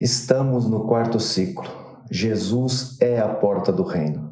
Estamos 0.00 0.64
no 0.70 0.84
quarto 0.86 1.18
ciclo. 1.18 1.68
Jesus 2.08 2.96
é 3.00 3.18
a 3.18 3.26
porta 3.26 3.72
do 3.72 3.82
reino. 3.82 4.30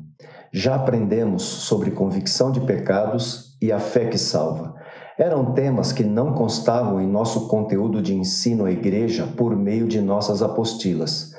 Já 0.52 0.76
aprendemos 0.76 1.42
sobre 1.42 1.90
convicção 1.90 2.52
de 2.52 2.60
pecados 2.60 3.56
e 3.60 3.72
a 3.72 3.80
fé 3.80 4.06
que 4.06 4.16
salva. 4.16 4.76
Eram 5.18 5.54
temas 5.54 5.90
que 5.90 6.04
não 6.04 6.34
constavam 6.34 7.00
em 7.00 7.06
nosso 7.08 7.48
conteúdo 7.48 8.00
de 8.00 8.14
ensino 8.14 8.64
à 8.64 8.70
igreja 8.70 9.26
por 9.36 9.56
meio 9.56 9.88
de 9.88 10.00
nossas 10.00 10.40
apostilas. 10.40 11.34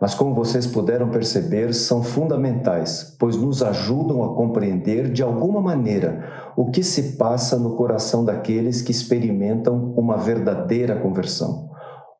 Mas, 0.00 0.14
como 0.14 0.32
vocês 0.32 0.64
puderam 0.64 1.10
perceber, 1.10 1.74
são 1.74 2.04
fundamentais, 2.04 3.16
pois 3.18 3.36
nos 3.36 3.64
ajudam 3.64 4.22
a 4.22 4.36
compreender 4.36 5.10
de 5.10 5.24
alguma 5.24 5.60
maneira 5.60 6.52
o 6.56 6.70
que 6.70 6.84
se 6.84 7.16
passa 7.16 7.58
no 7.58 7.74
coração 7.74 8.24
daqueles 8.24 8.80
que 8.80 8.92
experimentam 8.92 9.92
uma 9.96 10.16
verdadeira 10.16 10.94
conversão. 10.94 11.72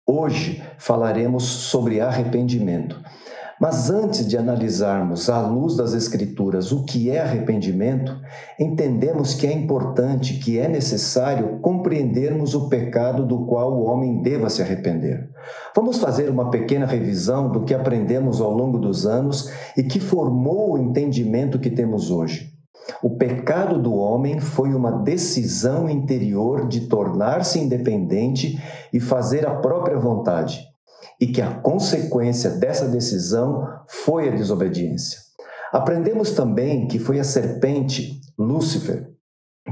Hoje 0.07 0.61
falaremos 0.79 1.45
sobre 1.45 2.01
arrependimento. 2.01 3.01
Mas 3.61 3.89
antes 3.89 4.27
de 4.27 4.37
analisarmos 4.37 5.31
à 5.31 5.41
luz 5.41 5.77
das 5.77 5.95
Escrituras 5.95 6.73
o 6.73 6.85
que 6.85 7.09
é 7.09 7.21
arrependimento, 7.21 8.21
entendemos 8.59 9.35
que 9.35 9.47
é 9.47 9.53
importante, 9.53 10.41
que 10.41 10.59
é 10.59 10.67
necessário 10.67 11.61
compreendermos 11.61 12.53
o 12.53 12.69
pecado 12.69 13.25
do 13.25 13.47
qual 13.47 13.73
o 13.73 13.85
homem 13.85 14.21
deva 14.21 14.51
se 14.51 14.61
arrepender. 14.61 15.31
Vamos 15.77 15.99
fazer 15.99 16.29
uma 16.29 16.51
pequena 16.51 16.85
revisão 16.85 17.53
do 17.53 17.63
que 17.63 17.73
aprendemos 17.73 18.41
ao 18.41 18.51
longo 18.51 18.79
dos 18.79 19.07
anos 19.07 19.53
e 19.77 19.85
que 19.85 20.01
formou 20.01 20.73
o 20.73 20.79
entendimento 20.79 21.61
que 21.61 21.71
temos 21.71 22.11
hoje. 22.11 22.52
O 23.03 23.17
pecado 23.17 23.81
do 23.81 23.95
homem 23.95 24.41
foi 24.41 24.75
uma 24.75 24.93
decisão 25.03 25.89
interior 25.89 26.67
de 26.69 26.83
tornar-se 26.83 27.59
independente 27.59 28.61
e 28.93 29.01
fazer 29.01 29.47
a 29.47 29.55
própria 29.57 29.99
vontade, 29.99 30.61
e 31.21 31.27
que 31.27 31.41
a 31.41 31.55
consequência 31.55 32.51
dessa 32.51 32.89
decisão 32.89 33.67
foi 33.89 34.29
a 34.29 34.35
desobediência. 34.35 35.19
Aprendemos 35.73 36.33
também 36.33 36.87
que 36.87 36.99
foi 36.99 37.19
a 37.19 37.25
serpente, 37.25 38.21
Lúcifer, 38.39 39.13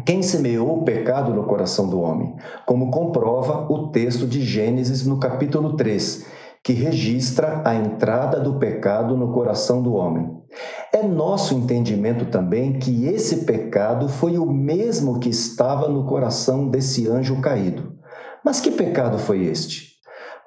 quem 0.06 0.22
semeou 0.22 0.78
o 0.78 0.84
pecado 0.84 1.34
no 1.34 1.45
coração 1.45 1.89
do 1.89 2.00
homem, 2.00 2.36
como 2.64 2.91
comprova 2.91 3.67
o 3.70 3.89
texto 3.91 4.27
de 4.27 4.41
Gênesis 4.41 5.05
no 5.05 5.19
capítulo 5.19 5.77
3, 5.77 6.27
que 6.62 6.72
registra 6.72 7.62
a 7.64 7.74
entrada 7.74 8.39
do 8.39 8.58
pecado 8.58 9.17
no 9.17 9.33
coração 9.33 9.83
do 9.83 9.95
homem. 9.95 10.39
É 10.92 11.02
nosso 11.02 11.54
entendimento 11.54 12.26
também 12.26 12.78
que 12.78 13.06
esse 13.06 13.44
pecado 13.44 14.08
foi 14.08 14.38
o 14.38 14.46
mesmo 14.46 15.20
que 15.20 15.28
estava 15.28 15.88
no 15.88 16.04
coração 16.04 16.68
desse 16.68 17.08
anjo 17.08 17.40
caído. 17.40 17.94
Mas 18.44 18.60
que 18.60 18.70
pecado 18.70 19.18
foi 19.18 19.44
este? 19.44 19.90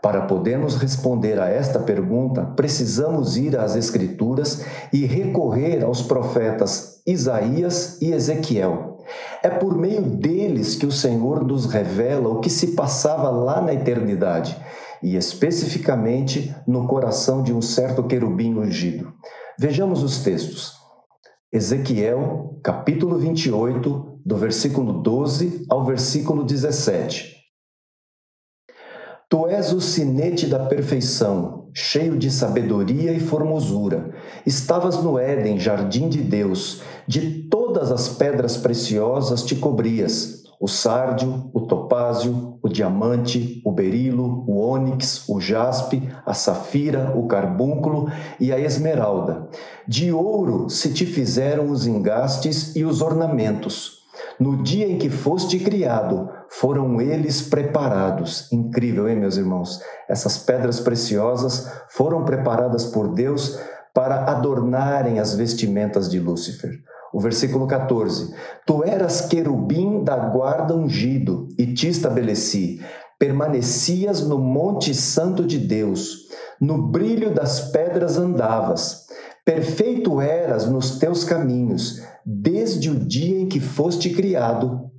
Para 0.01 0.23
podermos 0.23 0.75
responder 0.75 1.39
a 1.39 1.47
esta 1.47 1.79
pergunta, 1.79 2.43
precisamos 2.57 3.37
ir 3.37 3.57
às 3.57 3.77
Escrituras 3.77 4.65
e 4.91 5.05
recorrer 5.05 5.81
aos 5.81 6.01
profetas 6.01 7.01
Isaías 7.07 8.01
e 8.01 8.11
Ezequiel. 8.11 8.97
É 9.41 9.49
por 9.49 9.77
meio 9.77 10.01
deles 10.01 10.75
que 10.75 10.85
o 10.85 10.91
Senhor 10.91 11.45
nos 11.45 11.65
revela 11.65 12.27
o 12.27 12.41
que 12.41 12.49
se 12.49 12.75
passava 12.75 13.29
lá 13.29 13.61
na 13.61 13.73
eternidade 13.73 14.57
e 15.01 15.15
especificamente 15.15 16.53
no 16.67 16.87
coração 16.87 17.41
de 17.41 17.53
um 17.53 17.61
certo 17.61 18.03
querubim 18.03 18.55
ungido. 18.55 19.13
Vejamos 19.57 20.01
os 20.01 20.23
textos. 20.23 20.73
Ezequiel, 21.51 22.59
capítulo 22.63 23.19
28, 23.19 24.21
do 24.25 24.35
versículo 24.35 25.03
12 25.03 25.65
ao 25.69 25.85
versículo 25.85 26.43
17. 26.43 27.35
Tu 29.29 29.47
és 29.47 29.71
o 29.71 29.79
sinete 29.79 30.47
da 30.47 30.65
perfeição, 30.65 31.69
cheio 31.71 32.17
de 32.17 32.31
sabedoria 32.31 33.11
e 33.11 33.19
formosura. 33.19 34.11
Estavas 34.43 35.03
no 35.03 35.19
Éden, 35.19 35.59
jardim 35.59 36.09
de 36.09 36.21
Deus, 36.21 36.81
de 37.07 37.47
todas 37.47 37.91
as 37.91 38.09
pedras 38.09 38.57
preciosas 38.57 39.43
te 39.43 39.55
cobrias 39.55 40.42
o 40.63 40.67
sárdio, 40.69 41.51
o 41.53 41.59
topázio, 41.59 42.57
o 42.61 42.69
diamante, 42.69 43.61
o 43.65 43.71
berilo, 43.73 44.45
o 44.47 44.55
ônix, 44.55 45.27
o 45.27 45.41
jaspe, 45.41 46.09
a 46.25 46.33
safira, 46.33 47.11
o 47.17 47.27
carbúnculo 47.27 48.09
e 48.39 48.49
a 48.49 48.57
esmeralda. 48.57 49.49
De 49.85 50.13
ouro 50.13 50.69
se 50.69 50.93
te 50.93 51.05
fizeram 51.05 51.69
os 51.69 51.85
engastes 51.85 52.77
e 52.77 52.85
os 52.85 53.01
ornamentos. 53.01 54.03
No 54.39 54.63
dia 54.63 54.87
em 54.87 54.97
que 54.97 55.09
foste 55.09 55.59
criado, 55.59 56.29
foram 56.47 57.01
eles 57.01 57.41
preparados. 57.41 58.49
Incrível, 58.49 59.09
hein, 59.09 59.17
meus 59.17 59.35
irmãos? 59.35 59.81
Essas 60.07 60.37
pedras 60.37 60.79
preciosas 60.79 61.69
foram 61.89 62.23
preparadas 62.23 62.85
por 62.85 63.13
Deus 63.13 63.59
para 63.93 64.31
adornarem 64.31 65.19
as 65.19 65.35
vestimentas 65.35 66.09
de 66.09 66.21
Lúcifer. 66.21 66.81
O 67.13 67.19
versículo 67.19 67.67
14: 67.67 68.33
Tu 68.65 68.83
eras 68.83 69.21
querubim 69.21 70.03
da 70.03 70.17
guarda 70.17 70.75
ungido, 70.75 71.47
e 71.59 71.67
te 71.67 71.87
estabeleci. 71.87 72.81
Permanecias 73.19 74.27
no 74.27 74.39
monte 74.39 74.95
santo 74.95 75.45
de 75.45 75.59
Deus, 75.59 76.27
no 76.59 76.87
brilho 76.87 77.31
das 77.31 77.71
pedras 77.71 78.17
andavas. 78.17 79.03
Perfeito 79.45 80.19
eras 80.19 80.67
nos 80.67 80.97
teus 80.97 81.23
caminhos, 81.23 82.01
desde 82.25 82.89
o 82.89 82.95
dia 82.95 83.39
em 83.39 83.47
que 83.47 83.59
foste 83.59 84.09
criado, 84.09 84.89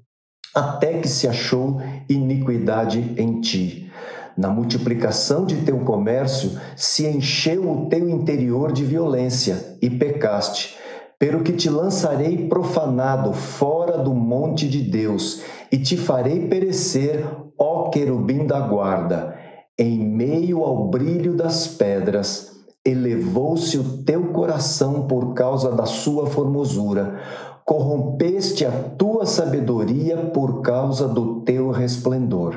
até 0.55 0.99
que 0.99 1.09
se 1.09 1.27
achou 1.27 1.81
iniquidade 2.09 3.15
em 3.17 3.41
ti. 3.41 3.91
Na 4.37 4.51
multiplicação 4.51 5.45
de 5.45 5.57
teu 5.63 5.81
comércio 5.81 6.53
se 6.77 7.07
encheu 7.07 7.71
o 7.71 7.89
teu 7.89 8.09
interior 8.09 8.73
de 8.73 8.85
violência 8.85 9.77
e 9.83 9.91
pecaste 9.91 10.84
pelo 11.19 11.43
que 11.43 11.53
te 11.53 11.71
lançarei 11.71 12.49
profanado 12.49 13.33
fora 13.33 13.99
do 13.99 14.15
monte 14.15 14.69
de 14.69 14.83
Deus, 14.83 15.43
e 15.71 15.79
te 15.79 15.97
farei 15.97 16.49
perecer, 16.49 17.25
ó 17.59 17.89
querubim 17.89 18.47
da 18.47 18.61
guarda. 18.61 19.35
Em 19.79 19.99
meio 19.99 20.63
ao 20.63 20.89
brilho 20.89 21.35
das 21.35 21.67
pedras, 21.67 22.53
elevou-se 22.85 23.77
o 23.79 24.05
teu 24.05 24.33
coração 24.33 25.07
por 25.07 25.35
causa 25.35 25.73
da 25.73 25.87
sua 25.87 26.27
formosura. 26.27 27.19
Corrompeste 27.65 28.67
a 28.67 28.71
tua 28.71 29.25
sabedoria 29.25 30.17
por 30.17 30.61
causa 30.61 31.09
do 31.09 31.41
teu 31.41 31.71
resplendor. 31.71 32.57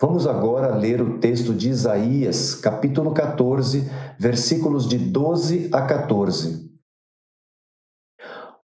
Vamos 0.00 0.26
agora 0.26 0.74
ler 0.74 1.00
o 1.00 1.18
texto 1.18 1.52
de 1.54 1.68
Isaías, 1.68 2.56
capítulo 2.56 3.12
14, 3.12 3.88
versículos 4.18 4.88
de 4.88 4.98
12 4.98 5.68
a 5.70 5.82
14. 5.82 6.71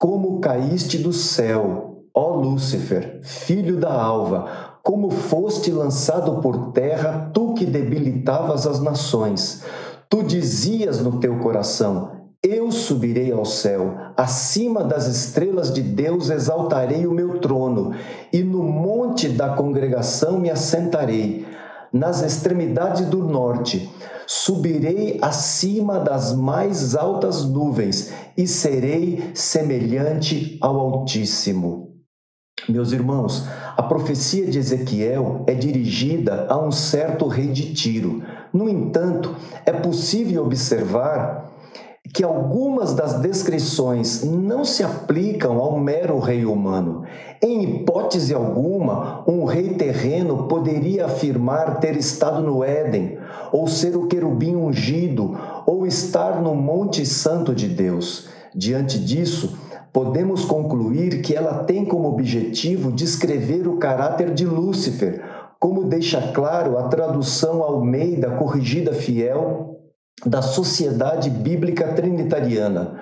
Como 0.02 0.40
caíste 0.40 0.98
do 0.98 1.12
céu, 1.12 2.06
ó 2.12 2.34
Lúcifer, 2.34 3.20
filho 3.22 3.78
da 3.78 3.92
alva, 3.92 4.80
como 4.82 5.12
foste 5.12 5.70
lançado 5.70 6.40
por 6.40 6.72
terra, 6.72 7.30
tu 7.32 7.54
que 7.54 7.64
debilitavas 7.64 8.66
as 8.66 8.80
nações. 8.80 9.62
Tu 10.10 10.24
dizias 10.24 11.00
no 11.00 11.20
teu 11.20 11.38
coração: 11.38 12.10
Eu 12.42 12.72
subirei 12.72 13.30
ao 13.30 13.44
céu, 13.44 13.94
acima 14.16 14.82
das 14.82 15.06
estrelas 15.06 15.72
de 15.72 15.82
Deus 15.82 16.30
exaltarei 16.30 17.06
o 17.06 17.12
meu 17.12 17.38
trono, 17.38 17.92
e 18.32 18.42
no 18.42 18.64
monte 18.64 19.28
da 19.28 19.50
congregação 19.50 20.36
me 20.40 20.50
assentarei 20.50 21.41
nas 21.92 22.22
extremidades 22.22 23.06
do 23.06 23.18
norte. 23.18 23.90
Subirei 24.26 25.18
acima 25.20 26.00
das 26.00 26.34
mais 26.34 26.94
altas 26.94 27.44
nuvens 27.44 28.12
e 28.36 28.46
serei 28.46 29.30
semelhante 29.34 30.58
ao 30.60 30.78
Altíssimo. 30.78 31.92
Meus 32.68 32.92
irmãos, 32.92 33.46
a 33.76 33.82
profecia 33.82 34.46
de 34.46 34.58
Ezequiel 34.58 35.44
é 35.48 35.54
dirigida 35.54 36.46
a 36.48 36.56
um 36.56 36.70
certo 36.70 37.26
rei 37.26 37.48
de 37.48 37.74
Tiro. 37.74 38.22
No 38.52 38.68
entanto, 38.68 39.34
é 39.66 39.72
possível 39.72 40.44
observar 40.44 41.51
que 42.12 42.24
algumas 42.24 42.94
das 42.94 43.20
descrições 43.20 44.22
não 44.22 44.64
se 44.64 44.82
aplicam 44.82 45.58
ao 45.58 45.78
mero 45.78 46.18
rei 46.18 46.44
humano. 46.44 47.04
Em 47.40 47.62
hipótese 47.62 48.34
alguma, 48.34 49.24
um 49.26 49.44
rei 49.44 49.70
terreno 49.70 50.46
poderia 50.46 51.06
afirmar 51.06 51.80
ter 51.80 51.96
estado 51.96 52.42
no 52.42 52.62
Éden, 52.62 53.18
ou 53.50 53.66
ser 53.66 53.96
o 53.96 54.08
querubim 54.08 54.56
ungido, 54.56 55.38
ou 55.64 55.86
estar 55.86 56.42
no 56.42 56.54
Monte 56.54 57.06
Santo 57.06 57.54
de 57.54 57.68
Deus. 57.68 58.28
Diante 58.54 58.98
disso, 58.98 59.58
podemos 59.90 60.44
concluir 60.44 61.22
que 61.22 61.34
ela 61.34 61.64
tem 61.64 61.84
como 61.84 62.08
objetivo 62.08 62.92
descrever 62.92 63.66
o 63.66 63.78
caráter 63.78 64.34
de 64.34 64.44
Lúcifer, 64.44 65.22
como 65.58 65.84
deixa 65.84 66.20
claro 66.32 66.76
a 66.76 66.88
tradução 66.88 67.62
Almeida 67.62 68.32
Corrigida 68.32 68.92
Fiel 68.92 69.71
da 70.24 70.40
Sociedade 70.40 71.30
Bíblica 71.30 71.92
Trinitariana, 71.94 73.00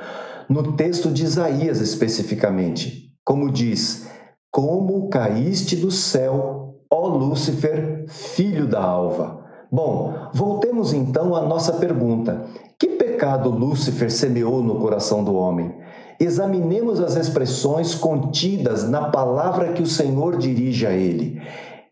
no 0.49 0.73
texto 0.73 1.11
de 1.11 1.25
Isaías 1.25 1.81
especificamente, 1.81 3.11
como 3.25 3.51
diz: 3.51 4.09
Como 4.51 5.09
caíste 5.09 5.77
do 5.77 5.91
céu, 5.91 6.81
ó 6.91 7.07
Lúcifer, 7.07 8.05
filho 8.09 8.67
da 8.67 8.83
alva. 8.83 9.45
Bom, 9.71 10.15
voltemos 10.35 10.93
então 10.93 11.37
à 11.37 11.43
nossa 11.43 11.75
pergunta: 11.75 12.47
que 12.79 12.89
pecado 12.89 13.51
Lúcifer 13.51 14.11
semeou 14.11 14.63
no 14.63 14.77
coração 14.77 15.23
do 15.23 15.35
homem? 15.35 15.73
Examinemos 16.19 17.01
as 17.01 17.17
expressões 17.17 17.95
contidas 17.95 18.89
na 18.89 19.11
palavra 19.11 19.73
que 19.73 19.83
o 19.83 19.87
Senhor 19.87 20.37
dirige 20.37 20.87
a 20.87 20.93
ele. 20.93 21.41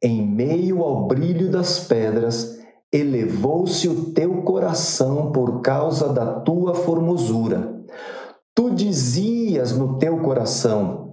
Em 0.03 0.27
meio 0.27 0.83
ao 0.83 1.07
brilho 1.07 1.51
das 1.51 1.81
pedras, 1.81 2.58
elevou-se 2.93 3.88
o 3.88 4.12
teu 4.12 4.43
coração 4.43 5.31
por 5.32 5.61
causa 5.61 6.08
da 6.08 6.40
tua 6.40 6.75
formosura. 6.75 7.85
Tu 8.55 8.70
dizias 8.70 9.76
no 9.76 9.99
teu 9.99 10.19
coração: 10.19 11.08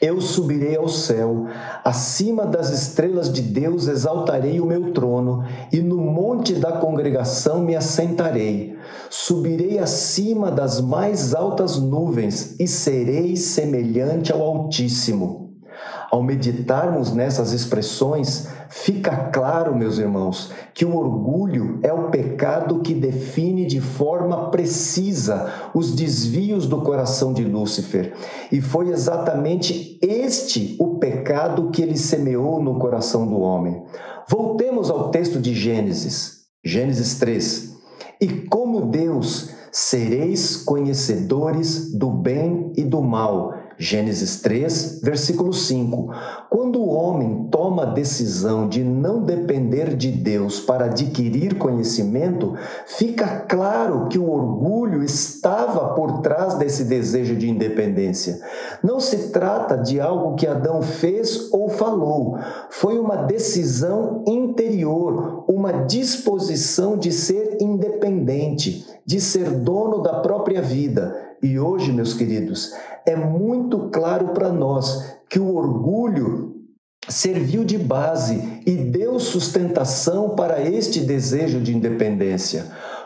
eu 0.00 0.20
subirei 0.20 0.76
ao 0.76 0.88
céu, 0.88 1.46
acima 1.84 2.46
das 2.46 2.70
estrelas 2.70 3.32
de 3.32 3.42
Deus 3.42 3.86
exaltarei 3.86 4.60
o 4.60 4.66
meu 4.66 4.92
trono, 4.92 5.44
e 5.72 5.80
no 5.80 5.98
monte 5.98 6.54
da 6.54 6.72
congregação 6.72 7.60
me 7.60 7.76
assentarei. 7.76 8.76
Subirei 9.08 9.78
acima 9.78 10.50
das 10.50 10.80
mais 10.80 11.34
altas 11.34 11.78
nuvens 11.78 12.56
e 12.58 12.66
serei 12.66 13.36
semelhante 13.36 14.32
ao 14.32 14.42
Altíssimo. 14.42 15.43
Ao 16.14 16.22
meditarmos 16.22 17.12
nessas 17.12 17.52
expressões, 17.52 18.46
fica 18.68 19.30
claro, 19.32 19.74
meus 19.74 19.98
irmãos, 19.98 20.52
que 20.72 20.84
o 20.84 20.94
orgulho 20.94 21.80
é 21.82 21.92
o 21.92 22.08
pecado 22.08 22.82
que 22.82 22.94
define 22.94 23.66
de 23.66 23.80
forma 23.80 24.48
precisa 24.48 25.52
os 25.74 25.92
desvios 25.92 26.68
do 26.68 26.82
coração 26.82 27.32
de 27.32 27.42
Lúcifer. 27.42 28.14
E 28.52 28.60
foi 28.60 28.90
exatamente 28.90 29.98
este 30.00 30.76
o 30.78 31.00
pecado 31.00 31.72
que 31.72 31.82
ele 31.82 31.98
semeou 31.98 32.62
no 32.62 32.78
coração 32.78 33.26
do 33.26 33.40
homem. 33.40 33.82
Voltemos 34.28 34.90
ao 34.90 35.10
texto 35.10 35.40
de 35.40 35.52
Gênesis, 35.52 36.44
Gênesis 36.64 37.18
3. 37.18 37.74
E 38.20 38.28
como 38.28 38.82
Deus, 38.82 39.50
sereis 39.72 40.58
conhecedores 40.58 41.92
do 41.92 42.08
bem 42.08 42.72
e 42.76 42.84
do 42.84 43.02
mal 43.02 43.63
Gênesis 43.78 44.40
3, 44.40 45.00
versículo 45.02 45.52
5. 45.52 46.10
Quando 46.48 46.80
o 46.80 46.88
homem 46.88 47.48
toma 47.50 47.82
a 47.82 47.92
decisão 47.92 48.68
de 48.68 48.84
não 48.84 49.22
depender 49.22 49.96
de 49.96 50.10
Deus 50.10 50.60
para 50.60 50.84
adquirir 50.86 51.58
conhecimento, 51.58 52.54
fica 52.86 53.40
claro 53.40 54.08
que 54.08 54.18
o 54.18 54.30
orgulho 54.30 55.02
estava 55.02 55.94
por 55.94 56.20
trás 56.20 56.54
desse 56.54 56.84
desejo 56.84 57.34
de 57.34 57.50
independência. 57.50 58.38
Não 58.82 59.00
se 59.00 59.30
trata 59.30 59.76
de 59.76 60.00
algo 60.00 60.36
que 60.36 60.46
Adão 60.46 60.80
fez 60.80 61.52
ou 61.52 61.68
falou, 61.68 62.38
foi 62.70 62.98
uma 62.98 63.16
decisão 63.16 64.24
interior, 64.26 65.44
uma 65.48 65.72
disposição 65.84 66.96
de 66.96 67.10
ser 67.10 67.58
independente, 67.60 68.86
de 69.04 69.20
ser 69.20 69.50
dono 69.50 70.00
da 70.00 70.20
própria 70.20 70.62
vida. 70.62 71.23
E 71.44 71.58
hoje, 71.58 71.92
meus 71.92 72.14
queridos, 72.14 72.72
é 73.04 73.14
muito 73.14 73.90
claro 73.90 74.28
para 74.28 74.50
nós 74.50 75.14
que 75.28 75.38
o 75.38 75.54
orgulho 75.54 76.54
serviu 77.06 77.64
de 77.64 77.76
base 77.76 78.62
e 78.64 78.70
deu 78.70 79.20
sustentação 79.20 80.30
para 80.30 80.62
este 80.62 81.00
desejo 81.00 81.60
de 81.60 81.76
independência. 81.76 82.64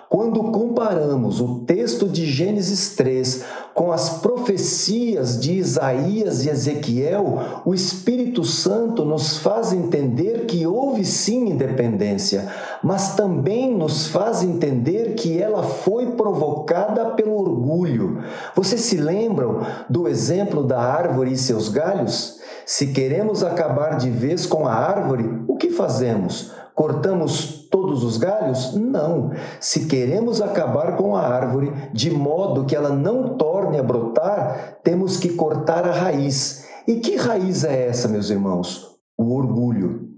Quando 0.09 0.43
comparamos 0.45 1.39
o 1.39 1.61
texto 1.67 2.09
de 2.09 2.25
Gênesis 2.25 2.97
3 2.97 3.45
com 3.75 3.93
as 3.93 4.21
profecias 4.21 5.39
de 5.39 5.53
Isaías 5.53 6.47
e 6.47 6.49
Ezequiel, 6.49 7.63
o 7.67 7.75
Espírito 7.75 8.43
Santo 8.43 9.05
nos 9.05 9.37
faz 9.37 9.71
entender 9.71 10.47
que 10.47 10.67
houve 10.67 11.05
sim 11.05 11.51
independência, 11.51 12.49
mas 12.83 13.17
também 13.17 13.77
nos 13.77 14.07
faz 14.07 14.43
entender 14.43 15.15
que 15.15 15.43
ela 15.43 15.63
foi 15.63 16.07
provocada 16.13 17.11
pelo 17.11 17.39
orgulho. 17.39 18.23
Vocês 18.55 18.81
se 18.81 18.97
lembram 18.97 19.61
do 19.91 20.09
exemplo 20.09 20.65
da 20.65 20.81
árvore 20.81 21.33
e 21.33 21.39
seus 21.39 21.69
galhos? 21.69 22.39
Se 22.65 22.89
queremos 22.89 23.45
acabar 23.45 23.99
de 23.99 24.09
vez 24.09 24.47
com 24.47 24.67
a 24.67 24.73
árvore, 24.73 25.43
o 25.47 25.57
que 25.57 25.71
fazemos? 25.71 26.51
Cortamos 26.79 27.67
todos 27.73 28.05
os 28.05 28.19
galhos? 28.19 28.73
Não. 28.77 29.33
Se 29.59 29.87
queremos 29.87 30.41
acabar 30.41 30.97
com 30.97 31.17
a 31.17 31.27
árvore 31.27 31.73
de 31.93 32.09
modo 32.09 32.67
que 32.67 32.77
ela 32.77 32.91
não 32.91 33.37
torne 33.37 33.81
a 33.81 33.83
brotar, 33.83 34.79
temos 34.85 35.17
que 35.17 35.31
cortar 35.31 35.85
a 35.89 35.91
raiz. 35.91 36.69
E 36.87 37.01
que 37.01 37.17
raiz 37.17 37.65
é 37.65 37.89
essa, 37.89 38.07
meus 38.07 38.31
irmãos? 38.31 38.97
O 39.19 39.35
orgulho. 39.35 40.09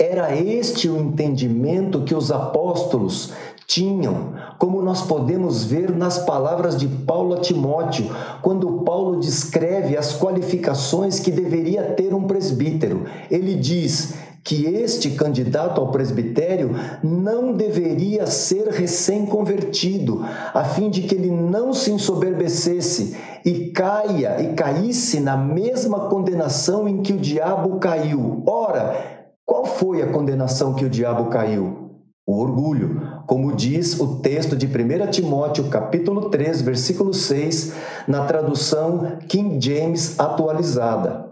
Era 0.00 0.34
este 0.34 0.88
o 0.88 0.96
entendimento 0.96 2.04
que 2.04 2.14
os 2.14 2.32
apóstolos 2.32 3.34
tinham, 3.66 4.32
como 4.58 4.80
nós 4.80 5.02
podemos 5.02 5.64
ver 5.64 5.94
nas 5.94 6.20
palavras 6.20 6.74
de 6.74 6.88
Paulo 6.88 7.34
a 7.34 7.40
Timóteo, 7.40 8.06
quando 8.40 8.82
Paulo 8.82 9.20
descreve 9.20 9.94
as 9.94 10.18
qualificações 10.18 11.20
que 11.20 11.30
deveria 11.30 11.92
ter 11.92 12.14
um 12.14 12.26
presbítero. 12.26 13.04
Ele 13.30 13.54
diz: 13.54 14.14
que 14.48 14.64
este 14.64 15.10
candidato 15.10 15.78
ao 15.78 15.90
presbitério 15.92 16.70
não 17.02 17.52
deveria 17.52 18.26
ser 18.26 18.68
recém-convertido, 18.68 20.24
a 20.54 20.64
fim 20.64 20.88
de 20.88 21.02
que 21.02 21.14
ele 21.14 21.30
não 21.30 21.74
se 21.74 21.90
ensoberbecesse 21.90 23.14
e 23.44 23.70
caia 23.72 24.40
e 24.40 24.54
caísse 24.54 25.20
na 25.20 25.36
mesma 25.36 26.08
condenação 26.08 26.88
em 26.88 27.02
que 27.02 27.12
o 27.12 27.18
diabo 27.18 27.78
caiu. 27.78 28.42
Ora, 28.46 29.28
qual 29.44 29.66
foi 29.66 30.00
a 30.00 30.10
condenação 30.10 30.72
que 30.72 30.86
o 30.86 30.90
diabo 30.90 31.26
caiu? 31.26 31.90
O 32.26 32.40
orgulho, 32.40 33.20
como 33.26 33.54
diz 33.54 34.00
o 34.00 34.16
texto 34.20 34.56
de 34.56 34.66
1 34.66 35.10
Timóteo, 35.10 35.68
capítulo 35.68 36.30
3, 36.30 36.62
versículo 36.62 37.12
6, 37.12 37.74
na 38.06 38.24
tradução 38.24 39.18
King 39.28 39.62
James 39.62 40.18
atualizada. 40.18 41.27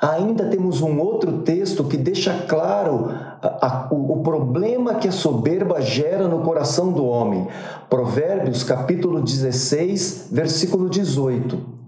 Ainda 0.00 0.44
temos 0.44 0.80
um 0.80 1.00
outro 1.00 1.38
texto 1.38 1.82
que 1.82 1.96
deixa 1.96 2.32
claro 2.48 3.10
a, 3.42 3.66
a, 3.66 3.88
o, 3.92 4.12
o 4.12 4.22
problema 4.22 4.94
que 4.94 5.08
a 5.08 5.12
soberba 5.12 5.80
gera 5.80 6.28
no 6.28 6.40
coração 6.42 6.92
do 6.92 7.04
homem. 7.04 7.48
Provérbios 7.90 8.62
capítulo 8.62 9.20
16, 9.20 10.28
versículo 10.30 10.88
18. 10.88 11.78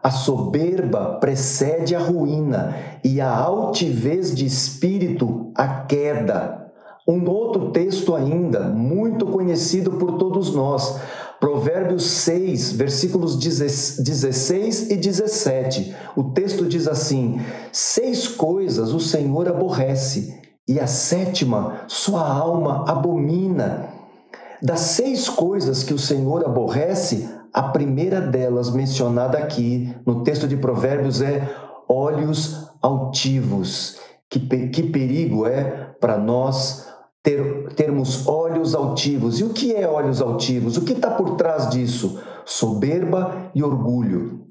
A 0.00 0.12
soberba 0.12 1.18
precede 1.20 1.96
a 1.96 1.98
ruína 1.98 2.76
e 3.02 3.20
a 3.20 3.34
altivez 3.34 4.32
de 4.32 4.46
espírito 4.46 5.50
a 5.56 5.66
queda. 5.66 6.70
Um 7.06 7.28
outro 7.28 7.70
texto 7.70 8.14
ainda, 8.14 8.60
muito 8.68 9.26
conhecido 9.26 9.92
por 9.92 10.18
todos 10.18 10.54
nós, 10.54 11.00
Provérbios 11.40 12.04
6, 12.04 12.72
versículos 12.72 13.36
16 13.36 14.90
e 14.90 14.96
17. 14.96 15.94
O 16.16 16.24
texto 16.24 16.66
diz 16.66 16.88
assim: 16.88 17.40
Seis 17.72 18.26
coisas 18.26 18.92
o 18.92 18.98
Senhor 18.98 19.48
aborrece, 19.48 20.36
e 20.66 20.80
a 20.80 20.86
sétima 20.86 21.82
sua 21.86 22.26
alma 22.26 22.84
abomina. 22.88 23.88
Das 24.60 24.80
seis 24.80 25.28
coisas 25.28 25.84
que 25.84 25.94
o 25.94 25.98
Senhor 25.98 26.44
aborrece, 26.44 27.28
a 27.52 27.62
primeira 27.62 28.20
delas 28.20 28.70
mencionada 28.70 29.38
aqui 29.38 29.94
no 30.04 30.24
texto 30.24 30.48
de 30.48 30.56
Provérbios 30.56 31.22
é 31.22 31.48
olhos 31.88 32.68
altivos. 32.82 33.96
Que, 34.28 34.40
que 34.68 34.82
perigo 34.82 35.46
é 35.46 35.94
para 36.00 36.18
nós 36.18 36.87
ter, 37.28 37.74
termos 37.74 38.26
olhos 38.26 38.74
altivos. 38.74 39.38
E 39.38 39.44
o 39.44 39.50
que 39.50 39.74
é 39.74 39.86
olhos 39.86 40.22
altivos? 40.22 40.78
O 40.78 40.82
que 40.82 40.94
está 40.94 41.10
por 41.10 41.36
trás 41.36 41.68
disso? 41.68 42.18
Soberba 42.46 43.50
e 43.54 43.62
orgulho. 43.62 44.48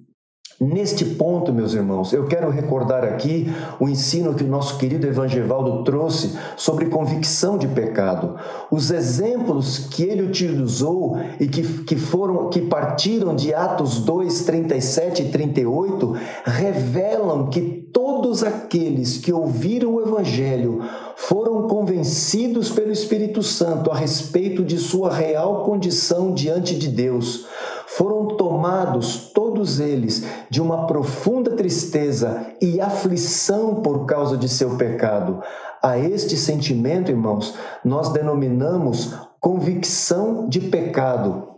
Neste 0.59 1.05
ponto, 1.05 1.53
meus 1.53 1.75
irmãos, 1.75 2.13
eu 2.13 2.25
quero 2.25 2.49
recordar 2.49 3.03
aqui 3.03 3.47
o 3.79 3.87
ensino 3.87 4.33
que 4.33 4.43
o 4.43 4.47
nosso 4.47 4.79
querido 4.79 5.05
Evangelvaldo 5.05 5.83
trouxe 5.83 6.35
sobre 6.55 6.87
convicção 6.87 7.59
de 7.59 7.67
pecado. 7.67 8.35
Os 8.71 8.89
exemplos 8.89 9.87
que 9.91 10.01
ele 10.01 10.23
utilizou 10.23 11.19
e 11.39 11.47
que, 11.47 11.61
que 11.83 11.95
foram 11.95 12.49
que 12.49 12.61
partiram 12.61 13.35
de 13.35 13.53
Atos 13.53 13.99
2, 13.99 14.45
37 14.45 15.23
e 15.23 15.29
38 15.29 16.15
revelam 16.43 17.51
que 17.51 17.87
todos 18.17 18.43
aqueles 18.43 19.17
que 19.19 19.31
ouviram 19.31 19.93
o 19.93 20.01
Evangelho 20.01 20.81
foram 21.15 21.67
convencidos 21.67 22.71
pelo 22.71 22.91
Espírito 22.91 23.43
Santo 23.43 23.91
a 23.91 23.95
respeito 23.95 24.65
de 24.65 24.79
sua 24.79 25.13
real 25.13 25.63
condição 25.63 26.33
diante 26.33 26.75
de 26.75 26.87
Deus 26.87 27.45
foram 27.85 28.29
tomados 28.29 29.31
todos 29.31 29.79
eles 29.79 30.25
de 30.49 30.59
uma 30.59 30.87
profunda 30.87 31.51
tristeza 31.51 32.47
e 32.59 32.81
aflição 32.81 33.75
por 33.75 34.07
causa 34.07 34.35
de 34.35 34.49
seu 34.49 34.77
pecado. 34.77 35.39
A 35.81 35.99
este 35.99 36.35
sentimento, 36.35 37.11
irmãos, 37.11 37.53
nós 37.85 38.09
denominamos 38.09 39.13
convicção 39.39 40.49
de 40.49 40.59
pecado. 40.59 41.56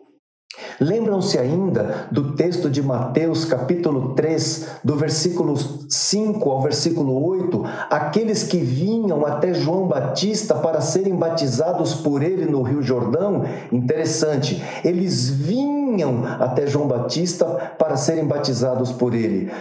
Lembram-se 0.80 1.38
ainda 1.38 2.08
do 2.10 2.36
texto 2.36 2.70
de 2.70 2.82
Mateus, 2.82 3.44
capítulo 3.44 4.14
3, 4.16 4.80
do 4.82 4.96
versículo 4.96 5.56
5 5.90 6.50
ao 6.50 6.62
versículo 6.62 7.22
8? 7.26 7.66
Aqueles 7.90 8.44
que 8.44 8.60
vinham 8.60 9.26
até 9.26 9.54
João 9.54 9.88
Batista 9.88 10.56
para 10.56 10.80
serem 10.80 11.16
batizados 11.16 11.96
por 11.96 12.24
ele 12.24 12.46
no 12.46 12.62
Rio 12.62 12.82
Jordão? 12.82 13.44
Interessante, 13.74 14.64
eles 14.86 15.30
vinham 15.30 16.24
até 16.40 16.66
João 16.66 16.88
Batista 16.88 17.46
para 17.78 17.98
serem 17.98 18.26
batizados 18.26 18.90
por 18.90 19.14
ele. 19.14 19.52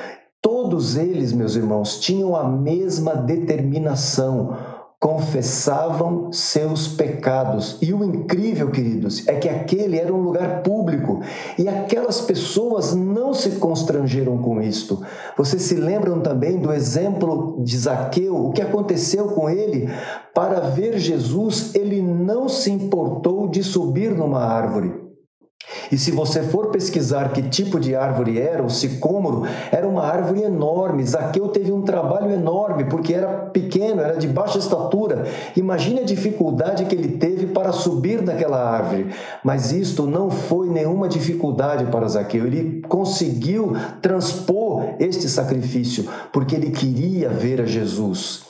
Todos 0.40 0.96
eles, 0.96 1.32
meus 1.32 1.56
irmãos, 1.56 1.98
tinham 1.98 2.36
a 2.36 2.48
mesma 2.48 3.16
determinação 3.16 4.56
confessavam 5.00 6.32
seus 6.32 6.88
pecados. 6.88 7.78
E 7.80 7.92
o 7.92 8.02
incrível, 8.02 8.70
queridos, 8.70 9.26
é 9.28 9.34
que 9.34 9.48
aquele 9.48 9.96
era 9.96 10.12
um 10.12 10.20
lugar 10.20 10.62
público 10.62 11.20
e 11.56 11.68
aquelas 11.68 12.20
pessoas 12.20 12.94
não 12.94 13.32
se 13.32 13.52
constrangeram 13.52 14.38
com 14.38 14.60
isto. 14.60 15.00
Vocês 15.36 15.62
se 15.62 15.76
lembram 15.76 16.20
também 16.20 16.58
do 16.58 16.72
exemplo 16.72 17.62
de 17.62 17.78
Zaqueu, 17.78 18.34
o 18.34 18.52
que 18.52 18.60
aconteceu 18.60 19.28
com 19.28 19.48
ele? 19.48 19.88
Para 20.34 20.60
ver 20.60 20.98
Jesus, 20.98 21.74
ele 21.74 22.02
não 22.02 22.48
se 22.48 22.70
importou 22.70 23.48
de 23.48 23.62
subir 23.62 24.10
numa 24.10 24.42
árvore. 24.42 25.07
E 25.90 25.96
se 25.98 26.10
você 26.10 26.42
for 26.42 26.68
pesquisar 26.68 27.32
que 27.32 27.42
tipo 27.42 27.80
de 27.80 27.94
árvore 27.94 28.38
era, 28.38 28.62
o 28.62 28.70
sicômoro 28.70 29.44
era 29.70 29.86
uma 29.86 30.02
árvore 30.02 30.42
enorme. 30.42 31.04
Zaqueu 31.04 31.48
teve 31.48 31.72
um 31.72 31.82
trabalho 31.82 32.30
enorme 32.30 32.84
porque 32.84 33.14
era 33.14 33.28
pequeno, 33.28 34.00
era 34.00 34.16
de 34.16 34.26
baixa 34.26 34.58
estatura. 34.58 35.24
Imagine 35.56 36.00
a 36.00 36.04
dificuldade 36.04 36.84
que 36.84 36.94
ele 36.94 37.16
teve 37.16 37.46
para 37.46 37.72
subir 37.72 38.22
naquela 38.22 38.58
árvore. 38.58 39.08
Mas 39.42 39.72
isto 39.72 40.06
não 40.06 40.30
foi 40.30 40.68
nenhuma 40.68 41.08
dificuldade 41.08 41.86
para 41.86 42.08
Zaqueu. 42.08 42.46
Ele 42.46 42.82
conseguiu 42.88 43.74
transpor 44.02 44.94
este 44.98 45.28
sacrifício 45.28 46.08
porque 46.32 46.54
ele 46.54 46.70
queria 46.70 47.28
ver 47.28 47.60
a 47.60 47.66
Jesus. 47.66 48.47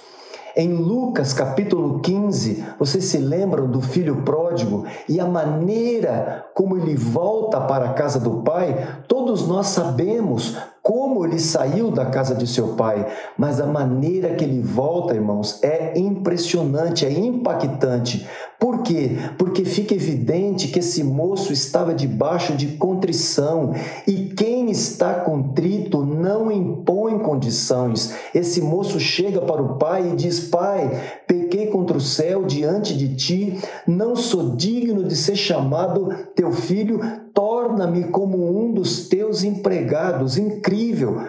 Em 0.60 0.72
Lucas 0.74 1.32
capítulo 1.32 2.00
15, 2.00 2.64
vocês 2.80 3.04
se 3.04 3.18
lembram 3.18 3.70
do 3.70 3.80
filho 3.80 4.22
pródigo 4.22 4.86
e 5.08 5.20
a 5.20 5.24
maneira 5.24 6.46
como 6.52 6.76
ele 6.76 6.96
volta 6.96 7.60
para 7.60 7.90
a 7.90 7.92
casa 7.92 8.18
do 8.18 8.42
pai? 8.42 9.04
Todos 9.06 9.46
nós 9.46 9.68
sabemos 9.68 10.58
como 10.82 11.24
ele 11.24 11.38
saiu 11.38 11.92
da 11.92 12.06
casa 12.06 12.34
de 12.34 12.46
seu 12.46 12.68
pai, 12.68 13.06
mas 13.36 13.60
a 13.60 13.66
maneira 13.66 14.34
que 14.34 14.42
ele 14.42 14.60
volta, 14.60 15.14
irmãos, 15.14 15.62
é 15.62 15.96
impressionante, 15.96 17.06
é 17.06 17.12
impactante. 17.12 18.26
Por 18.58 18.82
quê? 18.82 19.16
Porque 19.38 19.64
fica 19.64 19.94
evidente 19.94 20.68
que 20.68 20.80
esse 20.80 21.04
moço 21.04 21.52
estava 21.52 21.94
debaixo 21.94 22.56
de 22.56 22.78
contrição 22.78 23.72
e 24.06 24.27
está 24.70 25.14
contrito 25.20 26.04
não 26.04 26.50
impõe 26.50 27.18
condições. 27.18 28.14
Esse 28.34 28.60
moço 28.60 28.98
chega 29.00 29.40
para 29.40 29.62
o 29.62 29.76
pai 29.76 30.10
e 30.10 30.16
diz: 30.16 30.40
Pai, 30.48 30.90
pequei 31.26 31.66
contra 31.68 31.96
o 31.96 32.00
céu 32.00 32.44
diante 32.44 32.96
de 32.96 33.14
ti, 33.14 33.58
não 33.86 34.16
sou 34.16 34.56
digno 34.56 35.04
de 35.04 35.16
ser 35.16 35.36
chamado 35.36 36.08
teu 36.34 36.52
filho, 36.52 37.00
torna-me 37.34 38.04
como 38.04 38.58
um 38.58 38.72
dos 38.72 39.08
teus 39.08 39.44
empregados. 39.44 40.36
Incrível! 40.36 41.22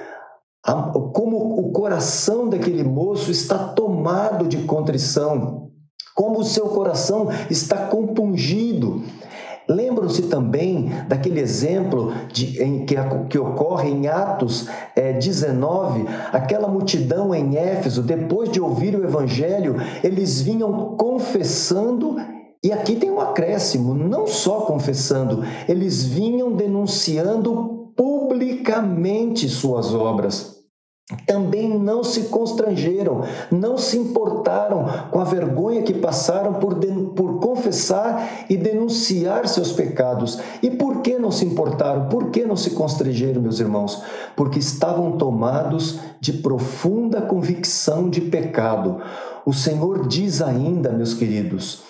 Como 1.13 1.60
o 1.60 1.72
coração 1.72 2.48
daquele 2.48 2.84
moço 2.84 3.31
está 3.31 3.58
tomado 3.58 4.48
de 4.48 4.58
contrição 4.63 5.69
como 6.19 6.41
o 6.41 6.43
seu 6.43 6.67
coração 6.67 7.29
está 7.50 7.88
compungido. 7.88 9.01
Lembram-se 9.69 10.23
também 10.23 10.91
daquele 11.07 11.39
exemplo 11.39 12.11
de, 12.33 12.59
em, 12.61 12.85
que, 12.88 12.95
que, 13.29 13.38
ocorre 13.38 13.89
em 13.89 14.07
Atos 14.07 14.67
é, 14.95 15.13
19, 15.13 16.05
aquela 16.33 16.67
multidão 16.67 17.35
em 17.35 17.55
Éfeso, 17.55 18.01
depois 18.01 18.51
de 18.51 18.59
ouvir 18.59 18.95
o 18.95 19.03
Evangelho, 19.03 19.75
eles 20.03 20.41
vinham 20.41 20.95
confessando, 20.97 22.15
e 22.63 22.71
aqui 22.71 22.95
tem 22.95 23.11
um 23.11 23.21
acréscimo, 23.21 23.93
não 23.93 24.25
só 24.25 24.61
confessando, 24.61 25.43
eles 25.67 26.03
vinham 26.03 26.51
denunciando 26.51 27.91
publicamente 27.95 29.47
suas 29.47 29.93
obras 29.93 30.58
também 31.25 31.67
não 31.79 32.03
se 32.03 32.25
constrangeram, 32.25 33.23
não 33.51 33.77
se 33.77 33.97
importaram 33.97 34.85
com 35.09 35.19
a 35.19 35.23
vergonha 35.23 35.81
que 35.81 35.93
passaram 35.93 36.53
por, 36.55 36.75
por 37.15 37.39
confessar 37.39 38.45
e 38.47 38.55
denunciar 38.55 39.47
seus 39.47 39.71
pecados. 39.71 40.39
E 40.61 40.69
por 40.69 41.01
que 41.01 41.17
não 41.17 41.31
se 41.31 41.45
importaram? 41.45 42.07
Por 42.09 42.29
que 42.29 42.45
não 42.45 42.55
se 42.55 42.71
constrangeram, 42.71 43.41
meus 43.41 43.59
irmãos? 43.59 44.03
Porque 44.35 44.59
estavam 44.59 45.13
tomados 45.13 45.99
de 46.19 46.33
profunda 46.33 47.21
convicção 47.21 48.07
de 48.07 48.21
pecado. 48.21 49.01
O 49.45 49.53
Senhor 49.53 50.07
diz 50.07 50.43
ainda, 50.43 50.91
meus 50.91 51.15
queridos, 51.15 51.89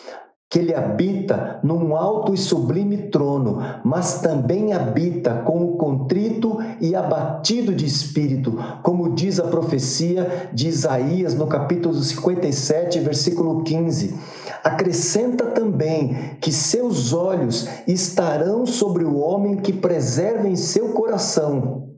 que 0.49 0.57
ele 0.57 0.73
habita 0.73 1.59
num 1.61 1.95
alto 1.95 2.33
e 2.33 2.37
sublime 2.37 3.09
trono, 3.09 3.59
mas 3.83 4.19
também 4.19 4.73
habita 4.73 5.43
com 5.45 5.63
o 5.63 5.77
contrito 5.77 6.57
e 6.81 6.95
abatido 6.95 7.73
de 7.73 7.85
espírito, 7.85 8.57
como 8.83 9.13
diz 9.13 9.39
a 9.39 9.47
profecia 9.47 10.49
de 10.53 10.67
Isaías 10.67 11.33
no 11.33 11.47
capítulo 11.47 11.95
57, 11.95 12.99
versículo 12.99 13.63
15. 13.63 14.15
Acrescenta 14.63 15.45
também 15.47 16.35
que 16.41 16.51
seus 16.51 17.13
olhos 17.13 17.67
estarão 17.87 18.65
sobre 18.65 19.03
o 19.03 19.17
homem 19.17 19.57
que 19.57 19.73
preserva 19.73 20.47
em 20.47 20.55
seu 20.55 20.89
coração 20.89 21.89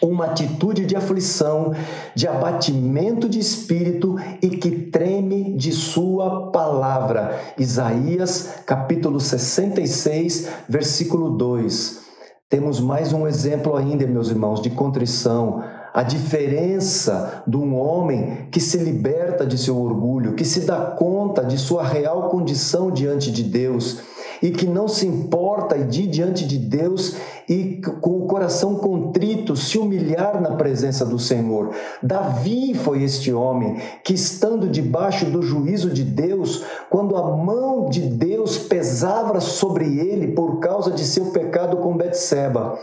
uma 0.00 0.26
atitude 0.26 0.86
de 0.86 0.94
aflição, 0.94 1.72
de 2.14 2.28
abatimento 2.28 3.28
de 3.28 3.38
espírito 3.38 4.16
e 4.40 4.50
que 4.50 4.70
treme 4.70 5.56
de 5.56 5.72
sua 5.72 6.50
palavra. 6.50 7.40
Isaías, 7.58 8.60
capítulo 8.64 9.20
66, 9.20 10.48
versículo 10.68 11.30
2. 11.30 12.07
Temos 12.50 12.80
mais 12.80 13.12
um 13.12 13.28
exemplo 13.28 13.76
ainda, 13.76 14.06
meus 14.06 14.30
irmãos, 14.30 14.62
de 14.62 14.70
contrição. 14.70 15.62
A 15.92 16.02
diferença 16.02 17.42
de 17.46 17.58
um 17.58 17.78
homem 17.78 18.48
que 18.50 18.58
se 18.58 18.78
liberta 18.78 19.44
de 19.44 19.58
seu 19.58 19.76
orgulho, 19.78 20.32
que 20.32 20.46
se 20.46 20.60
dá 20.60 20.80
conta 20.92 21.44
de 21.44 21.58
sua 21.58 21.84
real 21.84 22.30
condição 22.30 22.90
diante 22.90 23.30
de 23.30 23.42
Deus 23.42 24.00
e 24.42 24.50
que 24.50 24.66
não 24.66 24.88
se 24.88 25.06
importa 25.06 25.76
e 25.76 25.84
de 25.84 26.06
diante 26.06 26.46
de 26.46 26.58
Deus 26.58 27.16
e 27.48 27.80
com 28.00 28.18
o 28.18 28.26
coração 28.26 28.76
contrito 28.76 29.56
se 29.56 29.78
humilhar 29.78 30.40
na 30.40 30.56
presença 30.56 31.04
do 31.04 31.18
Senhor. 31.18 31.70
Davi 32.02 32.74
foi 32.74 33.02
este 33.02 33.32
homem 33.32 33.76
que, 34.04 34.14
estando 34.14 34.68
debaixo 34.68 35.26
do 35.26 35.42
juízo 35.42 35.90
de 35.90 36.04
Deus, 36.04 36.64
quando 36.90 37.16
a 37.16 37.36
mão 37.36 37.88
de 37.88 38.02
Deus 38.02 38.58
pesava 38.58 39.40
sobre 39.40 39.98
ele 39.98 40.32
por 40.32 40.58
causa 40.60 40.90
de 40.90 41.04
seu 41.04 41.26
pecado 41.26 41.78
com 41.78 41.96
Betseba, 41.96 42.78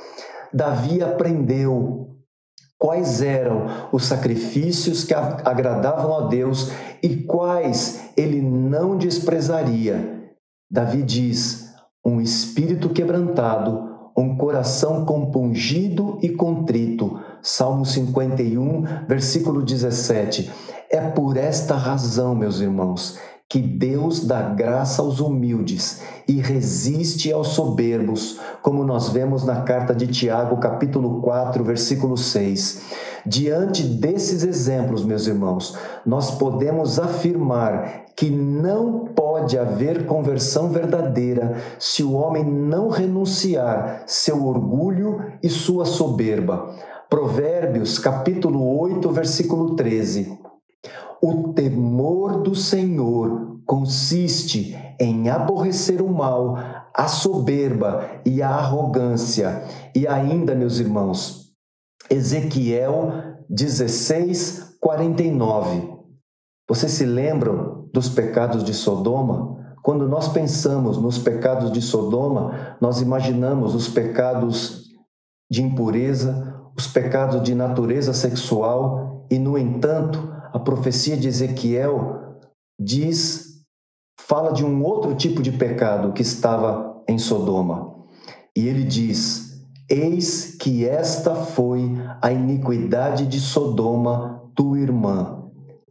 Davi 0.51 1.03
aprendeu 1.03 2.09
quais 2.77 3.21
eram 3.21 3.67
os 3.91 4.05
sacrifícios 4.05 5.03
que 5.03 5.13
agradavam 5.13 6.17
a 6.17 6.27
Deus 6.27 6.71
e 7.01 7.15
quais 7.23 8.11
ele 8.17 8.41
não 8.41 8.97
desprezaria. 8.97 10.14
Davi 10.69 11.03
diz: 11.03 11.73
um 12.05 12.19
espírito 12.19 12.89
quebrantado 12.89 13.95
um 14.17 14.37
coração 14.37 15.03
compungido 15.03 16.17
e 16.21 16.29
contrito. 16.29 17.19
Salmo 17.41 17.85
51, 17.85 19.05
versículo 19.07 19.61
17. 19.61 20.49
É 20.89 21.01
por 21.01 21.35
esta 21.35 21.75
razão, 21.75 22.33
meus 22.33 22.61
irmãos, 22.61 23.19
que 23.49 23.59
Deus 23.59 24.25
dá 24.25 24.41
graça 24.41 25.01
aos 25.01 25.19
humildes 25.19 26.01
e 26.27 26.39
resiste 26.39 27.31
aos 27.31 27.49
soberbos, 27.49 28.39
como 28.61 28.85
nós 28.85 29.09
vemos 29.09 29.43
na 29.43 29.61
carta 29.61 29.93
de 29.93 30.07
Tiago, 30.07 30.57
capítulo 30.57 31.21
4, 31.21 31.63
versículo 31.63 32.17
6. 32.17 32.83
Diante 33.25 33.83
desses 33.83 34.43
exemplos, 34.43 35.03
meus 35.03 35.27
irmãos, 35.27 35.77
nós 36.05 36.31
podemos 36.31 36.99
afirmar 36.99 38.04
que 38.15 38.29
não 38.29 39.05
pode 39.05 39.57
haver 39.57 40.05
conversão 40.05 40.69
verdadeira 40.69 41.57
se 41.77 42.01
o 42.01 42.13
homem 42.13 42.45
não 42.45 42.89
renunciar 42.89 44.03
seu 44.07 44.45
orgulho 44.45 45.33
e 45.43 45.49
sua 45.49 45.85
soberba. 45.85 46.73
Provérbios, 47.09 47.99
capítulo 47.99 48.79
8, 48.79 49.11
versículo 49.11 49.75
13. 49.75 50.39
O 51.21 51.53
temor 51.53 52.41
do 52.41 52.55
Senhor 52.55 53.59
consiste 53.65 54.77
em 54.99 55.29
aborrecer 55.29 56.01
o 56.01 56.07
mal, 56.07 56.57
a 56.93 57.07
soberba 57.07 58.21
e 58.25 58.41
a 58.41 58.49
arrogância. 58.49 59.63
E 59.93 60.07
ainda, 60.07 60.55
meus 60.55 60.79
irmãos, 60.79 61.51
Ezequiel 62.09 63.11
16, 63.49 64.77
49. 64.79 65.95
Vocês 66.67 66.91
se 66.93 67.05
lembram 67.05 67.74
dos 67.95 68.09
pecados 68.09 68.61
de 68.63 68.73
Sodoma? 68.73 69.73
Quando 69.81 70.05
nós 70.07 70.27
pensamos 70.27 70.97
nos 70.97 71.17
pecados 71.17 71.71
de 71.71 71.81
Sodoma, 71.81 72.75
nós 72.81 72.99
imaginamos 72.99 73.73
os 73.73 73.87
pecados 73.87 74.83
de 75.49 75.63
impureza, 75.63 76.53
os 76.77 76.87
pecados 76.87 77.41
de 77.41 77.55
natureza 77.55 78.13
sexual, 78.13 79.25
e, 79.31 79.39
no 79.39 79.57
entanto, 79.57 80.19
a 80.51 80.59
profecia 80.59 81.15
de 81.15 81.29
Ezequiel 81.29 82.35
diz, 82.77 83.63
fala 84.19 84.51
de 84.51 84.65
um 84.65 84.83
outro 84.83 85.15
tipo 85.15 85.41
de 85.41 85.53
pecado 85.53 86.11
que 86.11 86.21
estava 86.21 87.01
em 87.07 87.17
Sodoma. 87.17 87.95
E 88.57 88.67
ele 88.67 88.83
diz: 88.83 89.65
Eis 89.89 90.57
que 90.59 90.85
esta 90.85 91.33
foi 91.33 91.95
a 92.21 92.31
iniquidade 92.31 93.25
de 93.25 93.39
Sodoma, 93.39 94.43
tua 94.53 94.79
irmã. 94.79 95.34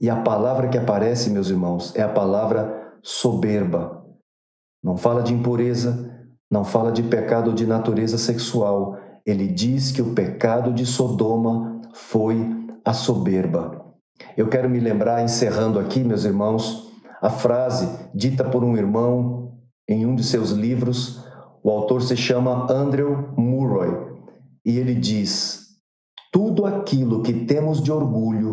E 0.04 0.10
a 0.10 0.16
palavra 0.16 0.68
que 0.68 0.76
aparece, 0.76 1.30
meus 1.30 1.48
irmãos, 1.48 1.96
é 1.96 2.02
a 2.02 2.08
palavra 2.10 2.92
soberba. 3.02 4.04
Não 4.82 4.98
fala 4.98 5.22
de 5.22 5.32
impureza, 5.32 6.14
não 6.50 6.62
fala 6.62 6.92
de 6.92 7.02
pecado 7.02 7.54
de 7.54 7.66
natureza 7.66 8.18
sexual. 8.18 8.98
Ele 9.24 9.48
diz 9.48 9.92
que 9.92 10.02
o 10.02 10.12
pecado 10.12 10.74
de 10.74 10.84
Sodoma 10.84 11.80
foi 11.94 12.36
a 12.84 12.92
soberba. 12.92 13.82
Eu 14.36 14.46
quero 14.46 14.68
me 14.68 14.78
lembrar, 14.78 15.24
encerrando 15.24 15.78
aqui, 15.78 16.00
meus 16.04 16.26
irmãos, 16.26 16.92
a 17.22 17.30
frase 17.30 17.88
dita 18.14 18.44
por 18.44 18.62
um 18.62 18.76
irmão 18.76 19.54
em 19.88 20.04
um 20.04 20.14
de 20.14 20.22
seus 20.22 20.50
livros. 20.50 21.24
O 21.62 21.70
autor 21.70 22.02
se 22.02 22.14
chama 22.14 22.70
Andrew 22.70 23.32
Murray 23.38 23.90
e 24.66 24.78
ele 24.78 24.94
diz: 24.94 25.78
Tudo 26.30 26.66
aquilo 26.66 27.22
que 27.22 27.46
temos 27.46 27.82
de 27.82 27.90
orgulho 27.90 28.43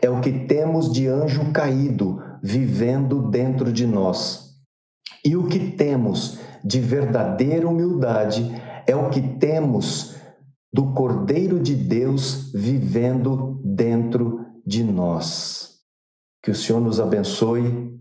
é 0.00 0.08
o 0.10 0.20
que 0.20 0.46
temos 0.46 0.92
de 0.92 1.06
anjo 1.06 1.52
caído 1.52 2.20
vivendo 2.42 3.30
dentro 3.30 3.72
de 3.72 3.86
nós. 3.86 4.54
E 5.24 5.36
o 5.36 5.46
que 5.46 5.72
temos 5.72 6.38
de 6.64 6.80
verdadeira 6.80 7.68
humildade 7.68 8.50
é 8.86 8.94
o 8.94 9.10
que 9.10 9.20
temos 9.20 10.16
do 10.72 10.92
Cordeiro 10.92 11.58
de 11.58 11.74
Deus 11.74 12.52
vivendo 12.52 13.60
dentro 13.64 14.44
de 14.66 14.84
nós. 14.84 15.78
Que 16.42 16.50
o 16.50 16.54
Senhor 16.54 16.80
nos 16.80 17.00
abençoe, 17.00 17.98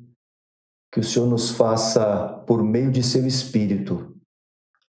que 0.92 1.00
o 1.00 1.04
Senhor 1.04 1.28
nos 1.28 1.52
faça, 1.52 2.44
por 2.46 2.64
meio 2.64 2.92
de 2.92 3.04
seu 3.04 3.26
Espírito, 3.26 4.17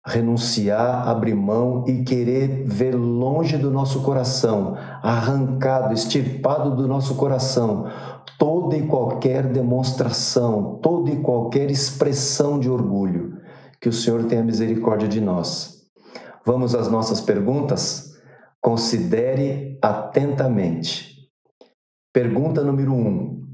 renunciar, 0.06 1.08
abrir 1.08 1.34
mão 1.34 1.84
e 1.88 2.04
querer 2.04 2.64
ver 2.66 2.94
longe 2.94 3.56
do 3.56 3.70
nosso 3.70 4.02
coração, 4.02 4.76
arrancado, 5.02 5.94
extirpado 5.94 6.76
do 6.76 6.86
nosso 6.86 7.14
coração, 7.14 7.86
toda 8.38 8.76
e 8.76 8.86
qualquer 8.86 9.50
demonstração, 9.50 10.78
toda 10.82 11.10
e 11.10 11.20
qualquer 11.20 11.70
expressão 11.70 12.60
de 12.60 12.68
orgulho. 12.68 13.38
Que 13.80 13.88
o 13.88 13.92
Senhor 13.92 14.24
tenha 14.24 14.42
misericórdia 14.42 15.08
de 15.08 15.20
nós. 15.20 15.82
Vamos 16.44 16.74
às 16.74 16.90
nossas 16.90 17.20
perguntas? 17.20 18.14
Considere 18.60 19.78
atentamente. 19.82 21.14
Pergunta 22.12 22.62
número 22.62 22.92
1. 22.92 22.96
Um. 22.96 23.44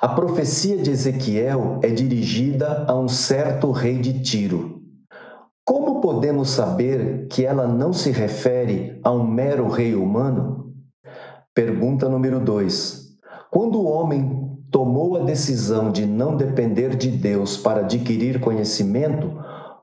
A 0.00 0.08
profecia 0.08 0.78
de 0.78 0.90
Ezequiel 0.90 1.80
é 1.82 1.88
dirigida 1.88 2.86
a 2.88 2.96
um 2.96 3.08
certo 3.08 3.72
rei 3.72 3.98
de 3.98 4.22
Tiro. 4.22 4.77
Podemos 6.10 6.48
saber 6.48 7.26
que 7.28 7.44
ela 7.44 7.68
não 7.68 7.92
se 7.92 8.10
refere 8.10 8.98
a 9.04 9.12
um 9.12 9.30
mero 9.30 9.68
rei 9.68 9.94
humano? 9.94 10.72
Pergunta 11.54 12.08
número 12.08 12.40
2. 12.40 13.08
Quando 13.50 13.78
o 13.78 13.84
homem 13.84 14.58
tomou 14.70 15.18
a 15.18 15.24
decisão 15.24 15.92
de 15.92 16.06
não 16.06 16.34
depender 16.34 16.96
de 16.96 17.10
Deus 17.10 17.58
para 17.58 17.80
adquirir 17.80 18.40
conhecimento, 18.40 19.38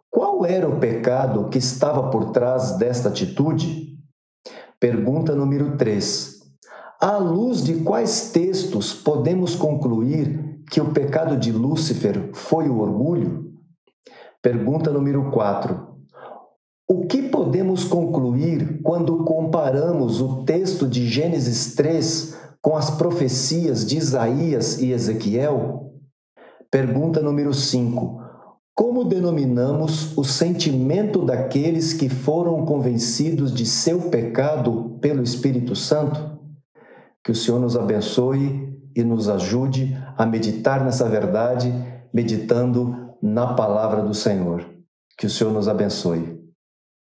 qual 0.09 0.43
era 0.43 0.67
o 0.67 0.79
pecado 0.79 1.47
que 1.47 1.59
estava 1.59 2.09
por 2.09 2.31
trás 2.31 2.75
desta 2.75 3.09
atitude? 3.09 3.95
Pergunta 4.79 5.35
número 5.35 5.77
3. 5.77 6.39
À 6.99 7.17
luz 7.17 7.63
de 7.63 7.83
quais 7.83 8.31
textos 8.31 8.95
podemos 8.95 9.55
concluir 9.55 10.59
que 10.71 10.81
o 10.81 10.91
pecado 10.91 11.37
de 11.37 11.51
Lúcifer 11.51 12.31
foi 12.33 12.67
o 12.67 12.79
orgulho? 12.79 13.53
Pergunta 14.41 14.91
número 14.91 15.29
4. 15.29 15.93
O 16.87 17.07
que 17.07 17.23
podemos 17.23 17.83
concluir 17.83 18.79
quando 18.83 19.23
comparamos 19.23 20.21
o 20.21 20.43
texto 20.43 20.87
de 20.87 21.07
Gênesis 21.07 21.73
3 21.73 22.37
com 22.61 22.77
as 22.77 22.91
profecias 22.91 23.83
de 23.87 23.97
Isaías 23.97 24.79
e 24.79 24.91
Ezequiel? 24.91 25.93
Pergunta 26.69 27.23
número 27.23 27.55
5. 27.55 28.21
Como 28.75 29.03
denominamos 29.03 30.15
o 30.15 30.23
sentimento 30.23 31.25
daqueles 31.25 31.91
que 31.91 32.07
foram 32.07 32.63
convencidos 32.65 33.51
de 33.51 33.65
seu 33.65 34.11
pecado 34.11 34.99
pelo 35.01 35.23
Espírito 35.23 35.75
Santo? 35.75 36.39
Que 37.23 37.31
o 37.31 37.35
Senhor 37.35 37.59
nos 37.59 37.75
abençoe 37.75 38.77
e 38.95 39.03
nos 39.03 39.27
ajude 39.27 39.97
a 40.15 40.23
meditar 40.23 40.85
nessa 40.85 41.09
verdade, 41.09 41.73
meditando 42.13 43.15
na 43.23 43.55
palavra 43.55 44.03
do 44.03 44.13
Senhor. 44.13 44.63
Que 45.17 45.25
o 45.25 45.29
Senhor 45.31 45.51
nos 45.51 45.67
abençoe. 45.67 46.44